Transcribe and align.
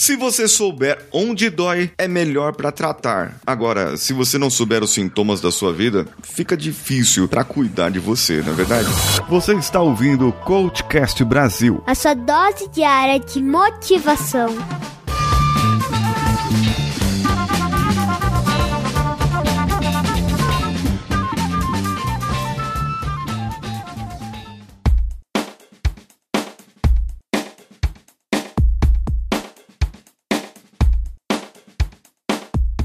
Se 0.00 0.16
você 0.16 0.48
souber 0.48 0.98
onde 1.12 1.50
dói, 1.50 1.90
é 1.98 2.08
melhor 2.08 2.54
para 2.54 2.72
tratar. 2.72 3.38
Agora, 3.46 3.98
se 3.98 4.14
você 4.14 4.38
não 4.38 4.48
souber 4.48 4.82
os 4.82 4.94
sintomas 4.94 5.42
da 5.42 5.52
sua 5.52 5.74
vida, 5.74 6.06
fica 6.22 6.56
difícil 6.56 7.28
para 7.28 7.44
cuidar 7.44 7.90
de 7.90 7.98
você, 7.98 8.40
não 8.40 8.54
é 8.54 8.56
verdade? 8.56 8.88
Você 9.28 9.52
está 9.52 9.78
ouvindo 9.78 10.26
o 10.26 10.32
Coachcast 10.32 11.22
Brasil. 11.22 11.84
A 11.86 11.94
sua 11.94 12.14
dose 12.14 12.66
diária 12.70 13.20
de 13.20 13.42
motivação. 13.42 14.56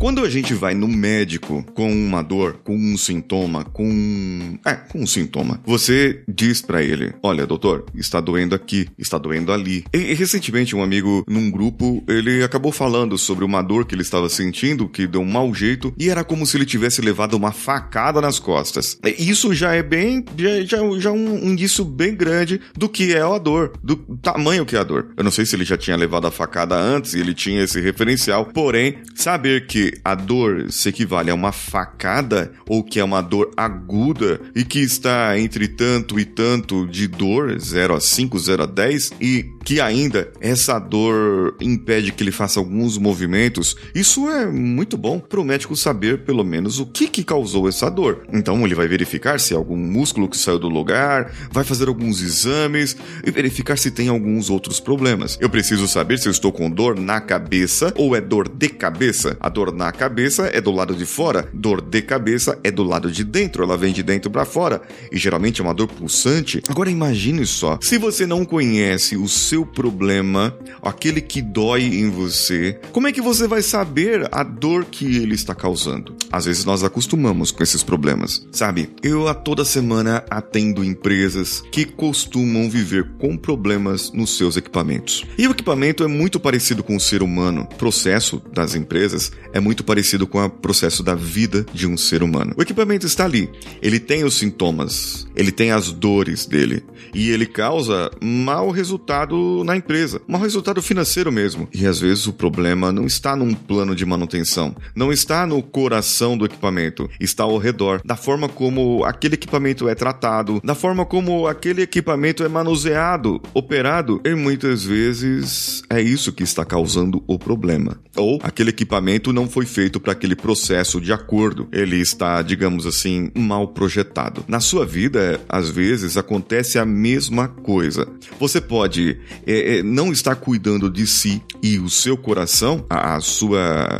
Quando 0.05 0.23
a 0.23 0.29
gente 0.29 0.53
vai 0.53 0.75
no 0.75 0.87
médico 0.87 1.65
com 1.73 1.91
uma 1.91 2.21
dor, 2.21 2.59
com 2.63 2.75
um 2.75 2.95
sintoma, 2.95 3.63
com. 3.65 4.55
É, 4.63 4.75
com 4.75 4.99
um 4.99 5.07
sintoma, 5.07 5.59
você 5.65 6.21
diz 6.27 6.61
para 6.61 6.83
ele: 6.83 7.11
Olha, 7.23 7.47
doutor, 7.47 7.85
está 7.95 8.21
doendo 8.21 8.53
aqui, 8.53 8.87
está 8.99 9.17
doendo 9.17 9.51
ali. 9.51 9.83
E, 9.91 10.13
recentemente, 10.13 10.75
um 10.75 10.83
amigo 10.83 11.25
num 11.27 11.49
grupo, 11.49 12.03
ele 12.07 12.43
acabou 12.43 12.71
falando 12.71 13.17
sobre 13.17 13.43
uma 13.43 13.63
dor 13.63 13.83
que 13.83 13.95
ele 13.95 14.03
estava 14.03 14.29
sentindo, 14.29 14.87
que 14.87 15.07
deu 15.07 15.21
um 15.21 15.25
mau 15.25 15.51
jeito, 15.55 15.91
e 15.97 16.07
era 16.07 16.23
como 16.23 16.45
se 16.45 16.55
ele 16.55 16.67
tivesse 16.67 17.01
levado 17.01 17.33
uma 17.33 17.51
facada 17.51 18.21
nas 18.21 18.37
costas. 18.37 18.99
Isso 19.17 19.55
já 19.55 19.73
é 19.73 19.81
bem. 19.81 20.23
Já, 20.37 20.77
já, 20.77 20.99
já 20.99 21.11
um 21.11 21.49
indício 21.49 21.83
bem 21.83 22.13
grande 22.13 22.61
do 22.77 22.87
que 22.87 23.11
é 23.11 23.23
a 23.23 23.39
dor, 23.39 23.73
do 23.83 23.95
tamanho 24.21 24.67
que 24.67 24.75
é 24.75 24.79
a 24.79 24.83
dor. 24.83 25.07
Eu 25.17 25.23
não 25.23 25.31
sei 25.31 25.47
se 25.47 25.55
ele 25.55 25.65
já 25.65 25.75
tinha 25.75 25.97
levado 25.97 26.27
a 26.27 26.31
facada 26.31 26.75
antes 26.75 27.15
e 27.15 27.19
ele 27.19 27.33
tinha 27.33 27.63
esse 27.63 27.81
referencial, 27.81 28.45
porém, 28.45 28.99
saber 29.15 29.65
que 29.65 29.94
a 30.03 30.15
dor 30.15 30.71
se 30.71 30.89
equivale 30.89 31.29
a 31.29 31.35
uma 31.35 31.51
facada 31.51 32.51
ou 32.67 32.83
que 32.83 32.99
é 32.99 33.03
uma 33.03 33.21
dor 33.21 33.51
aguda 33.55 34.39
e 34.55 34.63
que 34.63 34.79
está 34.79 35.37
entre 35.39 35.67
tanto 35.67 36.19
e 36.19 36.25
tanto 36.25 36.87
de 36.87 37.07
dor, 37.07 37.59
0 37.59 37.95
a 37.95 37.99
5, 37.99 38.39
0 38.39 38.63
a 38.63 38.65
10, 38.65 39.13
e 39.21 39.45
que 39.63 39.81
ainda 39.81 40.31
essa 40.39 40.77
dor 40.77 41.55
impede 41.59 42.11
que 42.11 42.23
ele 42.23 42.31
faça 42.31 42.59
alguns 42.59 42.97
movimentos, 42.97 43.75
isso 43.93 44.29
é 44.29 44.45
muito 44.45 44.95
bom 44.95 45.19
para 45.19 45.39
o 45.39 45.43
médico 45.43 45.75
saber 45.75 46.19
pelo 46.19 46.43
menos 46.43 46.79
o 46.79 46.85
que, 46.85 47.07
que 47.07 47.23
causou 47.23 47.67
essa 47.67 47.89
dor. 47.89 48.25
Então 48.31 48.63
ele 48.63 48.75
vai 48.75 48.87
verificar 48.87 49.39
se 49.39 49.53
é 49.53 49.57
algum 49.57 49.77
músculo 49.77 50.29
que 50.29 50.37
saiu 50.37 50.59
do 50.59 50.69
lugar, 50.69 51.31
vai 51.51 51.63
fazer 51.63 51.87
alguns 51.87 52.21
exames 52.21 52.95
e 53.25 53.31
verificar 53.31 53.77
se 53.77 53.89
tem 53.89 54.07
alguns 54.07 54.49
outros 54.49 54.79
problemas. 54.79 55.37
Eu 55.41 55.49
preciso 55.49 55.87
saber 55.87 56.19
se 56.19 56.27
eu 56.27 56.31
estou 56.31 56.51
com 56.51 56.69
dor 56.69 56.99
na 56.99 57.19
cabeça 57.19 57.93
ou 57.95 58.15
é 58.15 58.21
dor 58.21 58.47
de 58.47 58.69
cabeça. 58.69 59.35
A 59.39 59.49
dor 59.49 59.73
na 59.73 59.84
cabeça 59.91 60.49
é 60.53 60.61
do 60.61 60.71
lado 60.71 60.95
de 60.95 61.05
fora, 61.05 61.49
dor 61.53 61.81
de 61.81 62.01
cabeça 62.01 62.57
é 62.63 62.71
do 62.71 62.83
lado 62.83 63.11
de 63.11 63.23
dentro, 63.23 63.63
ela 63.63 63.77
vem 63.77 63.93
de 63.93 64.03
dentro 64.03 64.29
para 64.31 64.45
fora 64.45 64.81
e 65.11 65.17
geralmente 65.17 65.61
é 65.61 65.63
uma 65.63 65.73
dor 65.73 65.87
pulsante. 65.87 66.61
Agora 66.67 66.89
imagine 66.89 67.45
só, 67.45 67.77
se 67.81 67.97
você 67.97 68.25
não 68.25 68.45
conhece 68.45 69.17
o 69.17 69.27
seu 69.27 69.65
problema, 69.65 70.55
aquele 70.81 71.21
que 71.21 71.41
dói 71.41 71.83
em 71.83 72.09
você, 72.09 72.79
como 72.91 73.07
é 73.07 73.11
que 73.11 73.21
você 73.21 73.47
vai 73.47 73.61
saber 73.61 74.27
a 74.31 74.43
dor 74.43 74.85
que 74.85 75.17
ele 75.17 75.35
está 75.35 75.55
causando? 75.55 76.15
Às 76.31 76.45
vezes 76.45 76.65
nós 76.65 76.83
acostumamos 76.83 77.51
com 77.51 77.63
esses 77.63 77.83
problemas, 77.83 78.45
sabe? 78.51 78.89
Eu 79.01 79.27
a 79.27 79.33
toda 79.33 79.63
semana 79.63 80.23
atendo 80.29 80.83
empresas 80.83 81.63
que 81.71 81.85
costumam 81.85 82.69
viver 82.69 83.09
com 83.17 83.37
problemas 83.37 84.11
nos 84.11 84.37
seus 84.37 84.57
equipamentos. 84.57 85.25
E 85.37 85.47
o 85.47 85.51
equipamento 85.51 86.03
é 86.03 86.07
muito 86.07 86.39
parecido 86.39 86.83
com 86.83 86.95
o 86.95 86.99
ser 86.99 87.23
humano. 87.23 87.67
O 87.71 87.75
processo 87.75 88.41
das 88.51 88.75
empresas 88.75 89.31
é 89.53 89.59
muito 89.65 89.83
parecido 89.83 90.27
com 90.27 90.45
o 90.45 90.47
processo 90.47 91.01
da 91.01 91.15
vida 91.15 91.65
de 91.73 91.87
um 91.87 91.97
ser 91.97 92.21
humano. 92.21 92.53
O 92.55 92.61
equipamento 92.61 93.07
está 93.07 93.25
ali, 93.25 93.49
ele 93.81 93.99
tem 93.99 94.23
os 94.23 94.37
sintomas, 94.37 95.25
ele 95.35 95.51
tem 95.51 95.71
as 95.71 95.91
dores 95.91 96.45
dele 96.45 96.83
e 97.13 97.29
ele 97.29 97.45
causa 97.45 98.09
mau 98.21 98.69
resultado 98.71 99.63
na 99.63 99.75
empresa, 99.75 100.21
mau 100.27 100.41
resultado 100.41 100.81
financeiro 100.81 101.31
mesmo. 101.31 101.67
E 101.73 101.85
às 101.85 101.99
vezes 101.99 102.27
o 102.27 102.33
problema 102.33 102.91
não 102.91 103.05
está 103.05 103.35
num 103.35 103.53
plano 103.53 103.95
de 103.95 104.05
manutenção, 104.05 104.75
não 104.95 105.11
está 105.11 105.45
no 105.45 105.61
coração 105.61 106.37
do 106.37 106.45
equipamento, 106.45 107.09
está 107.19 107.43
ao 107.43 107.57
redor, 107.57 108.01
da 108.03 108.15
forma 108.15 108.47
como 108.47 109.03
aquele 109.03 109.35
equipamento 109.35 109.87
é 109.87 109.95
tratado, 109.95 110.61
da 110.63 110.75
forma 110.75 111.05
como 111.05 111.47
aquele 111.47 111.81
equipamento 111.81 112.43
é 112.43 112.47
manuseado, 112.47 113.41
operado, 113.53 114.21
e 114.25 114.35
muitas 114.35 114.83
vezes 114.83 115.83
é 115.89 116.01
isso 116.01 116.33
que 116.33 116.43
está 116.43 116.65
causando 116.65 117.23
o 117.27 117.37
problema. 117.37 117.99
Ou 118.15 118.39
aquele 118.43 118.69
equipamento 118.69 119.33
não 119.33 119.47
foi 119.47 119.65
feito 119.65 119.99
para 119.99 120.13
aquele 120.13 120.35
processo 120.35 121.01
de 121.01 121.11
acordo, 121.11 121.67
ele 121.71 121.97
está, 121.97 122.41
digamos 122.41 122.85
assim, 122.85 123.31
mal 123.35 123.67
projetado. 123.69 124.43
Na 124.47 124.59
sua 124.59 124.85
vida, 124.85 125.39
às 125.49 125.69
vezes 125.69 126.17
acontece 126.17 126.79
a 126.79 126.85
mesma 126.95 127.47
coisa. 127.47 128.07
Você 128.39 128.61
pode 128.61 129.19
é, 129.45 129.77
é, 129.77 129.83
não 129.83 130.11
estar 130.11 130.35
cuidando 130.35 130.89
de 130.89 131.05
si 131.05 131.41
e 131.61 131.77
o 131.77 131.89
seu 131.89 132.17
coração, 132.17 132.85
a, 132.89 133.15
a 133.15 133.21
sua. 133.21 133.99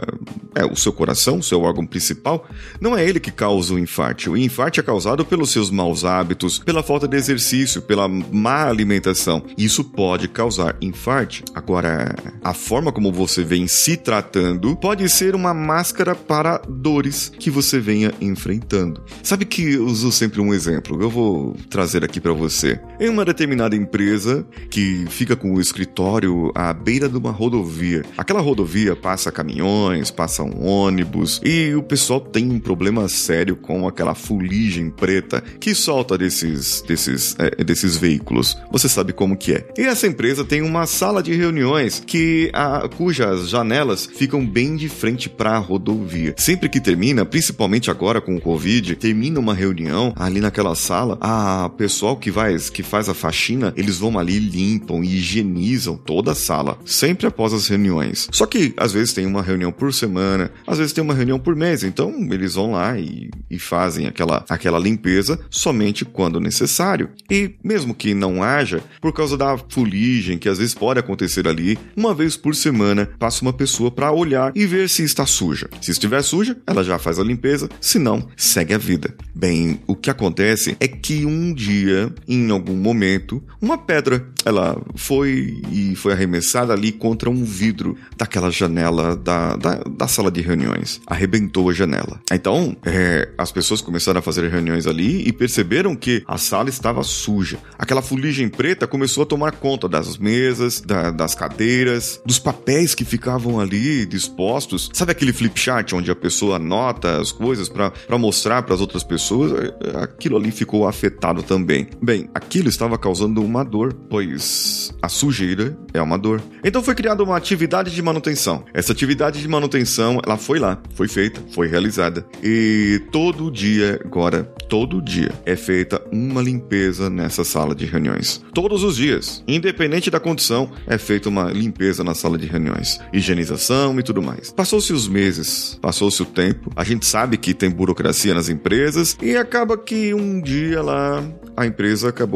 É, 0.55 0.63
o 0.63 0.75
seu 0.75 0.93
coração, 0.93 1.39
o 1.39 1.43
seu 1.43 1.61
órgão 1.61 1.85
principal, 1.85 2.47
não 2.79 2.97
é 2.97 3.05
ele 3.05 3.19
que 3.19 3.29
causa 3.29 3.73
o 3.73 3.79
infarte. 3.79 4.29
O 4.29 4.37
infarte 4.37 4.79
é 4.79 4.83
causado 4.83 5.25
pelos 5.25 5.49
seus 5.49 5.69
maus 5.69 6.05
hábitos, 6.05 6.59
pela 6.59 6.81
falta 6.81 7.09
de 7.09 7.17
exercício, 7.17 7.81
pela 7.81 8.07
má 8.07 8.69
alimentação. 8.69 9.43
Isso 9.57 9.83
pode 9.83 10.29
causar 10.29 10.77
infarte. 10.81 11.43
Agora, 11.53 12.15
a 12.41 12.53
forma 12.53 12.91
como 12.91 13.11
você 13.11 13.43
vem 13.43 13.67
se 13.67 13.97
tratando 13.97 14.77
pode 14.77 15.09
ser 15.09 15.35
uma 15.35 15.53
máscara 15.53 16.15
para 16.15 16.61
dores 16.69 17.31
que 17.37 17.51
você 17.51 17.79
venha 17.79 18.13
enfrentando. 18.21 19.03
Sabe 19.21 19.43
que 19.43 19.73
eu 19.73 19.85
uso 19.85 20.11
sempre 20.11 20.39
um 20.39 20.53
exemplo, 20.53 21.01
eu 21.01 21.09
vou 21.09 21.55
trazer 21.69 22.03
aqui 22.03 22.19
para 22.19 22.33
você. 22.33 22.74
Em 22.99 23.09
uma 23.09 23.25
determinada 23.25 23.75
empresa 23.75 24.45
que 24.69 25.05
fica 25.09 25.35
com 25.35 25.53
o 25.53 25.61
escritório 25.61 26.51
à 26.55 26.73
beira 26.73 27.09
de 27.09 27.17
uma 27.17 27.31
rodovia. 27.31 28.03
Aquela 28.17 28.41
rodovia 28.41 28.95
passa 28.95 29.31
caminhões, 29.31 30.11
passa 30.11 30.43
um 30.43 30.65
ônibus 30.65 31.41
e 31.43 31.73
o 31.75 31.83
pessoal 31.83 32.19
tem 32.19 32.49
um 32.51 32.59
problema 32.59 33.07
sério 33.09 33.55
com 33.55 33.87
aquela 33.87 34.15
fuligem 34.15 34.89
preta 34.89 35.41
que 35.59 35.75
solta 35.75 36.17
desses, 36.17 36.81
desses, 36.81 37.35
é, 37.37 37.63
desses 37.63 37.97
veículos. 37.97 38.57
Você 38.71 38.87
sabe 38.87 39.13
como 39.13 39.37
que 39.37 39.53
é. 39.53 39.67
E 39.77 39.81
essa 39.81 40.07
empresa 40.07 40.43
tem 40.43 40.61
uma 40.61 40.85
sala 40.85 41.21
de 41.21 41.33
reuniões 41.33 42.01
que 42.05 42.49
a, 42.53 42.87
cujas 42.87 43.49
janelas 43.49 44.05
ficam 44.05 44.45
bem 44.45 44.75
de 44.75 44.89
frente 44.89 45.29
para 45.29 45.51
a 45.51 45.59
rodovia. 45.59 46.33
Sempre 46.37 46.69
que 46.69 46.79
termina, 46.79 47.25
principalmente 47.25 47.91
agora 47.91 48.21
com 48.21 48.35
o 48.35 48.41
Covid, 48.41 48.95
termina 48.95 49.39
uma 49.39 49.53
reunião 49.53 50.13
ali 50.15 50.39
naquela 50.39 50.75
sala, 50.75 51.17
a 51.21 51.69
pessoal 51.77 52.17
que 52.17 52.31
vai 52.31 52.55
que 52.69 52.83
faz 52.83 53.09
a 53.09 53.13
faxina, 53.13 53.73
eles 53.75 53.97
vão 53.97 54.17
ali 54.17 54.39
limpam 54.39 55.03
e 55.03 55.17
higienizam 55.17 55.97
toda 55.97 56.31
a 56.31 56.35
sala, 56.35 56.77
sempre 56.85 57.27
após 57.27 57.53
as 57.53 57.67
reuniões. 57.67 58.27
Só 58.31 58.45
que 58.45 58.73
às 58.77 58.91
vezes 58.93 59.13
tem 59.13 59.25
uma 59.25 59.41
reunião 59.41 59.71
por 59.71 59.93
semana, 59.93 60.51
às 60.65 60.77
vezes 60.77 60.93
tem 60.93 61.03
uma 61.03 61.13
reunião 61.13 61.39
por 61.39 61.55
mês, 61.55 61.83
então 61.83 62.11
eles 62.31 62.55
vão 62.55 62.71
lá 62.71 62.97
e, 62.99 63.29
e 63.49 63.59
fazem 63.59 64.07
aquela, 64.07 64.45
aquela 64.49 64.79
limpeza 64.79 65.39
somente 65.49 66.05
quando 66.05 66.39
necessário. 66.39 67.09
E 67.29 67.55
mesmo 67.63 67.93
que 67.93 68.13
não 68.13 68.43
haja, 68.43 68.81
por 69.01 69.13
causa 69.13 69.37
da 69.37 69.57
fuligem 69.69 70.37
que 70.37 70.49
às 70.49 70.57
vezes 70.57 70.73
pode 70.73 70.99
acontecer 70.99 71.47
ali, 71.47 71.77
uma 71.95 72.13
vez 72.13 72.35
por 72.37 72.55
semana 72.55 73.09
passa 73.19 73.41
uma 73.41 73.53
pessoa 73.53 73.91
para 73.91 74.11
olhar 74.11 74.51
e 74.55 74.65
ver 74.65 74.89
se 74.89 75.03
está 75.03 75.25
suja. 75.25 75.69
Se 75.81 75.91
estiver 75.91 76.21
suja, 76.21 76.57
ela 76.65 76.83
já 76.83 76.97
faz 76.97 77.19
a 77.19 77.23
limpeza, 77.23 77.69
se 77.79 77.99
não, 77.99 78.27
segue 78.35 78.73
a 78.73 78.77
vida. 78.77 79.13
Bem, 79.33 79.79
o 79.87 79.95
que 79.95 80.09
acontece 80.09 80.77
é 80.79 80.87
que 80.87 81.25
um 81.25 81.53
dia, 81.53 82.13
em 82.27 82.51
algum 82.55 82.75
momento, 82.75 83.43
uma 83.61 83.77
pedra, 83.77 84.27
ela 84.43 84.81
foi 84.95 85.61
e 85.71 85.95
foi 85.95 86.13
arremessada 86.13 86.73
ali 86.73 86.91
contra 86.91 87.29
um 87.29 87.43
vidro 87.43 87.97
daquela 88.17 88.49
janela 88.49 89.15
da, 89.15 89.55
da, 89.55 89.75
da 89.75 90.07
sala 90.07 90.31
de 90.31 90.41
reuniões. 90.41 91.01
Arrebentou 91.07 91.69
a 91.69 91.73
janela. 91.73 92.19
Então, 92.31 92.75
é, 92.85 93.29
as 93.37 93.51
pessoas 93.51 93.81
começaram 93.81 94.19
a 94.19 94.21
fazer 94.21 94.49
reuniões 94.49 94.87
ali 94.87 95.27
e 95.27 95.31
perceberam 95.31 95.95
que 95.95 96.23
a 96.27 96.37
sala 96.37 96.69
estava 96.69 97.03
suja. 97.03 97.57
Aquela 97.77 98.01
fuligem 98.01 98.49
preta 98.49 98.87
começou 98.87 99.23
a 99.23 99.25
tomar 99.25 99.53
conta 99.53 99.87
das 99.87 100.17
mesas, 100.17 100.81
da, 100.81 101.11
das 101.11 101.35
cadeiras, 101.35 102.21
dos 102.25 102.39
papéis 102.39 102.95
que 102.95 103.05
ficavam 103.05 103.59
ali 103.59 104.05
dispostos. 104.05 104.89
Sabe 104.93 105.11
aquele 105.11 105.33
flip 105.33 105.59
chart 105.59 105.93
onde 105.93 106.09
a 106.11 106.15
pessoa 106.15 106.57
anota 106.57 107.19
as 107.19 107.31
coisas 107.31 107.69
para 107.69 108.17
mostrar 108.17 108.63
para 108.63 108.75
as 108.75 108.81
outras 108.81 109.03
pessoas? 109.03 109.51
É, 109.51 110.03
aquilo 110.03 110.37
ali 110.37 110.51
ficou 110.51 110.87
afetado 110.87 111.43
também. 111.43 111.87
Bem, 112.01 112.29
aquilo 112.45 112.69
estava 112.69 112.97
causando 112.97 113.43
uma 113.43 113.65
dor, 113.65 113.91
pois 114.07 114.93
a 115.01 115.09
sujeira 115.09 115.75
é 115.93 116.01
uma 116.01 116.17
dor. 116.17 116.41
Então 116.63 116.83
foi 116.83 116.93
criada 116.93 117.23
uma 117.23 117.35
atividade 117.35 117.91
de 117.91 118.01
manutenção. 118.01 118.63
Essa 118.73 118.91
atividade 118.91 119.41
de 119.41 119.47
manutenção 119.47 120.21
ela 120.23 120.37
foi 120.37 120.59
lá, 120.59 120.79
foi 120.93 121.07
feita, 121.07 121.41
foi 121.51 121.67
realizada. 121.67 122.25
E 122.43 123.01
todo 123.11 123.51
dia, 123.51 123.99
agora, 124.05 124.43
todo 124.69 125.01
dia, 125.01 125.31
é 125.45 125.55
feita 125.55 126.01
uma 126.11 126.41
limpeza 126.41 127.09
nessa 127.09 127.43
sala 127.43 127.73
de 127.73 127.85
reuniões. 127.85 128.43
Todos 128.53 128.83
os 128.83 128.95
dias, 128.95 129.43
independente 129.47 130.11
da 130.11 130.19
condição, 130.19 130.69
é 130.85 130.97
feita 130.99 131.29
uma 131.29 131.51
limpeza 131.51 132.03
na 132.03 132.13
sala 132.13 132.37
de 132.37 132.45
reuniões. 132.45 132.99
Higienização 133.11 133.99
e 133.99 134.03
tudo 134.03 134.21
mais. 134.21 134.51
Passou-se 134.51 134.93
os 134.93 135.07
meses, 135.07 135.79
passou-se 135.81 136.21
o 136.21 136.25
tempo. 136.25 136.71
A 136.75 136.83
gente 136.83 137.07
sabe 137.07 137.37
que 137.37 137.55
tem 137.55 137.71
burocracia 137.71 138.35
nas 138.35 138.49
empresas 138.49 139.17
e 139.21 139.35
acaba 139.35 139.77
que 139.77 140.13
um 140.13 140.39
dia 140.39 140.81
lá 140.81 141.23
a 141.57 141.65
empresa 141.65 142.09
acabou 142.09 142.34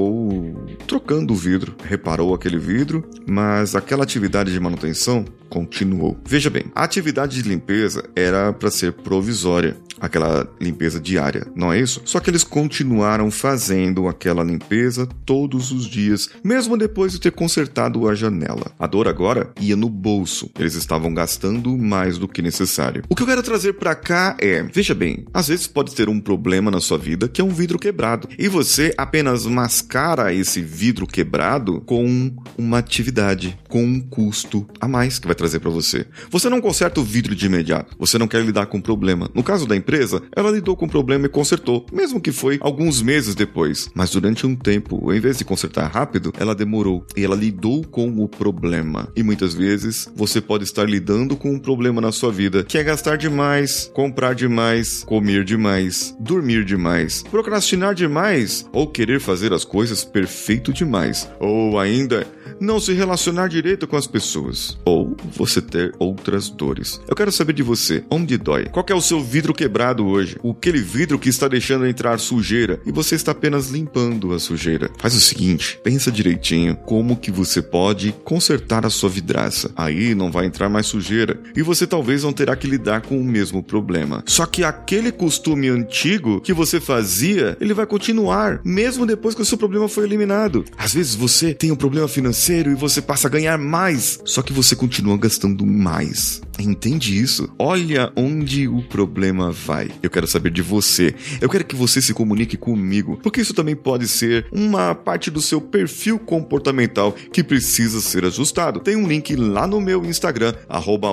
trocando 0.88 1.34
o 1.34 1.36
vidro, 1.36 1.76
reparou 1.84 2.34
aquele 2.34 2.58
vidro, 2.58 3.08
mas 3.28 3.76
aquela 3.76 4.04
atividade 4.04 4.52
de 4.52 4.60
manutenção 4.60 5.26
continuou. 5.50 6.18
Veja 6.26 6.50
bem, 6.50 6.66
a 6.76 6.84
atividade 6.84 7.42
de 7.42 7.48
limpeza 7.48 8.04
era 8.16 8.54
para 8.54 8.72
ser 8.72 8.94
provisória, 8.94 9.78
aquela 10.00 10.50
limpeza 10.60 11.00
diária, 11.00 11.48
não 11.56 11.72
é 11.72 11.80
isso? 11.80 12.02
Só 12.06 12.20
que 12.20 12.30
eles 12.30 12.44
continuaram 12.44 13.30
fazendo 13.32 14.08
aquela 14.08 14.44
limpeza 14.44 15.08
todos 15.26 15.72
os 15.72 15.86
dias, 15.86 16.30
mesmo 16.44 16.78
depois 16.78 17.12
de 17.12 17.20
ter 17.20 17.32
consertado 17.32 18.08
a 18.08 18.16
janela. 18.16 18.72
A 18.78 18.88
dor 18.88 19.08
agora 19.08 19.52
ia 19.60 19.76
no 19.76 19.90
bolso. 19.90 20.50
Eles 20.58 20.76
estavam 20.76 21.14
gastando 21.14 21.78
mais 21.78 22.18
do 22.18 22.28
que 22.28 22.42
necessário. 22.42 23.04
O 23.10 23.16
que 23.16 23.24
eu 23.24 23.28
quero 23.28 23.44
trazer 23.44 23.74
para 23.74 23.96
cá 23.96 24.36
é, 24.40 24.64
veja 24.64 24.94
bem, 24.94 25.26
às 25.34 25.48
vezes 25.48 25.68
pode 25.68 25.94
ter 25.94 26.10
um 26.10 26.20
problema 26.20 26.72
na 26.72 26.80
sua 26.80 26.98
vida 26.98 27.28
que 27.28 27.42
é 27.42 27.44
um 27.44 27.50
vidro 27.50 27.80
quebrado 27.80 28.28
e 28.38 28.48
você 28.48 28.94
apenas 28.98 29.46
mascara 29.46 30.34
esse 30.34 30.62
vidro 30.62 31.06
quebrado 31.06 31.82
com 31.82 32.34
uma 32.58 32.78
atividade, 32.78 33.58
com 33.68 33.84
um 33.84 34.00
custo 34.00 34.68
a 34.80 34.88
mais 34.88 35.20
que 35.20 35.28
vai 35.28 35.36
trazer 35.36 35.60
para 35.60 35.70
você. 35.70 36.06
Você 36.30 36.50
não 36.50 36.62
conserta 36.62 37.00
o 37.00 37.04
vidro 37.04 37.36
de 37.36 37.46
imediato, 37.46 37.96
você 37.98 38.18
não 38.18 38.28
quer 38.28 38.44
lidar 38.44 38.68
com 38.68 38.78
o 38.78 38.82
problema. 38.82 39.30
No 39.34 39.44
caso 39.44 39.66
da 39.66 39.76
empresa, 39.76 39.89
ela 40.36 40.52
lidou 40.52 40.76
com 40.76 40.86
o 40.86 40.90
problema 40.90 41.26
e 41.26 41.30
consertou, 41.30 41.86
mesmo 41.92 42.22
que 42.22 42.32
foi 42.32 42.58
alguns 42.62 43.02
meses 43.02 43.36
depois. 43.36 43.90
Mas 43.94 44.12
durante 44.12 44.46
um 44.46 44.56
tempo, 44.56 45.12
em 45.14 45.20
vez 45.20 45.38
de 45.38 45.46
consertar 45.46 45.88
rápido, 45.88 46.34
ela 46.38 46.56
demorou 46.56 47.06
e 47.16 47.24
ela 47.24 47.36
lidou 47.36 47.84
com 47.84 48.10
o 48.22 48.28
problema. 48.28 49.10
E 49.16 49.24
muitas 49.24 49.54
vezes 49.54 50.10
você 50.16 50.40
pode 50.40 50.64
estar 50.64 50.88
lidando 50.88 51.36
com 51.36 51.52
um 51.52 51.60
problema 51.60 52.02
na 52.02 52.12
sua 52.12 52.32
vida, 52.32 52.64
que 52.64 52.78
é 52.78 52.84
gastar 52.84 53.18
demais, 53.18 53.90
comprar 53.94 54.34
demais, 54.36 55.04
comer 55.04 55.44
demais, 55.44 56.16
dormir 56.20 56.64
demais, 56.64 57.24
procrastinar 57.24 57.96
demais 57.96 58.68
ou 58.72 58.88
querer 58.88 59.20
fazer 59.20 59.54
as 59.54 59.64
coisas 59.64 60.04
perfeito 60.04 60.72
demais, 60.72 61.30
ou 61.40 61.80
ainda 61.80 62.28
não 62.60 62.80
se 62.80 62.94
relacionar 62.94 63.48
direito 63.48 63.88
com 63.88 63.96
as 63.96 64.08
pessoas, 64.08 64.78
ou 64.86 65.16
você 65.32 65.62
ter 65.62 65.96
outras 65.98 66.50
dores. 66.50 67.00
Eu 67.08 67.16
quero 67.16 67.32
saber 67.32 67.54
de 67.54 67.64
você, 67.64 68.04
onde 68.10 68.38
dói? 68.38 68.66
Qual 68.66 68.86
é 68.90 68.94
o 68.94 69.02
seu 69.02 69.22
vidro 69.22 69.54
quebrado 69.54 69.79
hoje? 70.00 70.38
Aquele 70.44 70.82
vidro 70.82 71.18
que 71.18 71.30
está 71.30 71.48
deixando 71.48 71.88
entrar 71.88 72.20
sujeira 72.20 72.82
e 72.86 72.92
você 72.92 73.16
está 73.16 73.32
apenas 73.32 73.70
limpando 73.70 74.34
a 74.34 74.40
sujeira. 74.40 74.92
Faz 74.98 75.16
o 75.16 75.22
seguinte, 75.22 75.80
pensa 75.82 76.12
direitinho 76.12 76.76
como 76.76 77.16
que 77.16 77.32
você 77.32 77.62
pode 77.62 78.14
consertar 78.24 78.86
a 78.86 78.90
sua 78.90 79.10
vidraça. 79.10 79.72
Aí 79.76 80.14
não 80.14 80.32
vai 80.32 80.46
entrar 80.46 80.68
mais 80.68 80.88
sujeira 80.88 81.40
e 81.56 81.62
você 81.62 81.88
talvez 81.88 82.24
não 82.24 82.34
terá 82.34 82.56
que 82.56 82.68
lidar 82.68 83.02
com 83.02 83.20
o 83.20 83.24
mesmo 83.24 83.64
problema. 83.64 84.22
Só 84.26 84.46
que 84.46 84.64
aquele 84.64 85.12
costume 85.12 85.70
antigo 85.70 86.42
que 86.42 86.54
você 86.54 86.82
fazia, 86.82 87.58
ele 87.62 87.74
vai 87.74 87.86
continuar, 87.86 88.60
mesmo 88.64 89.06
depois 89.06 89.34
que 89.34 89.42
o 89.42 89.46
seu 89.46 89.58
problema 89.58 89.88
foi 89.88 90.04
eliminado. 90.04 90.66
Às 90.78 90.94
vezes 90.94 91.16
você 91.16 91.54
tem 91.54 91.72
um 91.72 91.76
problema 91.76 92.08
financeiro 92.08 92.72
e 92.72 92.76
você 92.76 93.02
passa 93.02 93.28
a 93.28 93.32
ganhar 93.32 93.58
mais, 93.58 94.20
só 94.26 94.42
que 94.42 94.52
você 94.52 94.76
continua 94.76 95.18
gastando 95.18 95.66
mais. 95.66 96.42
Entende 96.60 97.18
isso? 97.18 97.50
Olha 97.58 98.12
onde 98.16 98.68
o 98.68 98.82
problema 98.82 99.54
vai. 99.70 99.92
Eu 100.02 100.10
quero 100.10 100.26
saber 100.26 100.50
de 100.50 100.64
você. 100.64 101.14
Eu 101.40 101.48
quero 101.48 101.64
que 101.64 101.76
você 101.76 102.02
se 102.02 102.12
comunique 102.12 102.58
comigo, 102.58 103.20
porque 103.22 103.40
isso 103.40 103.54
também 103.54 103.76
pode 103.76 104.08
ser 104.08 104.48
uma 104.52 104.96
parte 104.96 105.30
do 105.30 105.40
seu 105.40 105.62
perfil 105.62 106.18
comportamental 106.18 107.12
que 107.12 107.44
precisa 107.44 108.02
ser 108.02 108.26
ajustado. 108.26 108.80
Tem 108.80 108.96
um 108.96 109.08
link 109.08 109.36
lá 109.36 109.68
no 109.68 109.80
meu 109.80 110.04
Instagram, 110.04 110.56
arroba 110.68 111.10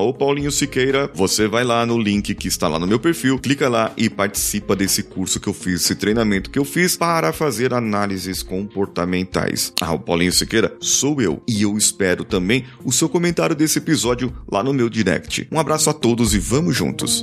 Siqueira. 0.50 1.10
Você 1.12 1.46
vai 1.46 1.64
lá 1.64 1.84
no 1.84 1.98
link 1.98 2.34
que 2.34 2.48
está 2.48 2.66
lá 2.66 2.78
no 2.78 2.86
meu 2.86 2.98
perfil, 2.98 3.38
clica 3.38 3.68
lá 3.68 3.92
e 3.94 4.08
participa 4.08 4.74
desse 4.74 5.02
curso 5.02 5.38
que 5.38 5.48
eu 5.48 5.52
fiz, 5.52 5.82
esse 5.82 5.94
treinamento 5.94 6.48
que 6.48 6.58
eu 6.58 6.64
fiz 6.64 6.96
para 6.96 7.34
fazer 7.34 7.74
análises 7.74 8.42
comportamentais. 8.42 9.70
Ah, 9.82 9.92
o 9.92 9.98
Paulinho 9.98 10.32
Siqueira 10.32 10.74
sou 10.80 11.20
eu 11.20 11.42
e 11.46 11.60
eu 11.60 11.76
espero 11.76 12.24
também 12.24 12.64
o 12.82 12.90
seu 12.90 13.08
comentário 13.08 13.54
desse 13.54 13.78
episódio 13.78 14.32
lá 14.50 14.62
no 14.62 14.72
meu 14.72 14.88
direct. 14.88 15.46
Um 15.52 15.60
abraço 15.60 15.90
a 15.90 15.92
todos 15.92 16.32
e 16.32 16.38
vamos 16.38 16.74
juntos! 16.74 17.22